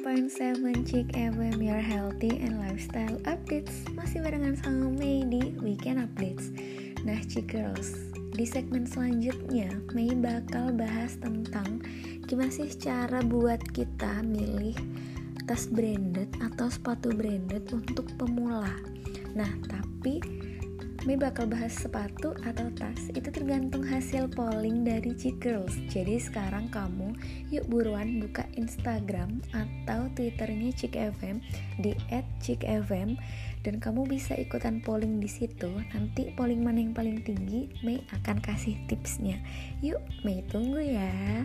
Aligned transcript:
107 0.00 0.88
Chick 0.88 1.12
FM 1.12 1.60
Your 1.60 1.84
Healthy 1.84 2.40
and 2.40 2.56
Lifestyle 2.56 3.20
Updates. 3.28 3.84
Masih 3.92 4.24
barengan 4.24 4.56
sama 4.56 4.88
Mei 4.88 5.20
di 5.28 5.52
Weekend 5.60 6.00
Updates. 6.00 6.48
Nah 7.04 7.20
Chick 7.28 7.52
Girls, 7.52 8.08
di 8.32 8.48
segmen 8.48 8.88
selanjutnya 8.88 9.68
Mei 9.92 10.16
bakal 10.16 10.72
bahas 10.72 11.20
tentang 11.20 11.84
Gimana 12.24 12.48
sih 12.48 12.72
cara 12.72 13.20
buat 13.20 13.60
kita 13.76 14.24
milih 14.24 14.72
tas 15.44 15.68
branded 15.68 16.32
atau 16.40 16.72
sepatu 16.72 17.12
branded 17.12 17.68
untuk 17.68 18.08
pemula. 18.16 18.72
Nah 19.36 19.52
tapi 19.68 20.22
Mei 21.02 21.18
bakal 21.18 21.50
bahas 21.50 21.74
sepatu 21.74 22.32
atau 22.46 22.70
tas 22.78 23.10
itu 23.10 23.28
tergantung 23.42 23.82
hasil 23.82 24.30
polling 24.38 24.86
dari 24.86 25.18
Chick 25.18 25.42
Girls. 25.42 25.74
Jadi 25.90 26.14
sekarang 26.22 26.70
kamu 26.70 27.10
yuk 27.50 27.66
buruan 27.66 28.22
buka 28.22 28.46
Instagram 28.54 29.42
atau 29.50 30.06
Twitternya 30.14 30.70
Chick 30.78 30.94
FM 30.94 31.42
di 31.82 31.90
@chickfm 32.38 33.18
dan 33.66 33.74
kamu 33.82 34.06
bisa 34.06 34.38
ikutan 34.38 34.78
polling 34.78 35.18
di 35.18 35.26
situ. 35.26 35.74
Nanti 35.90 36.30
polling 36.38 36.62
mana 36.62 36.86
yang 36.86 36.94
paling 36.94 37.18
tinggi, 37.26 37.66
Mei 37.82 38.06
akan 38.14 38.38
kasih 38.38 38.78
tipsnya. 38.86 39.42
Yuk, 39.82 39.98
Mei 40.22 40.46
tunggu 40.46 40.78
ya. 40.78 41.42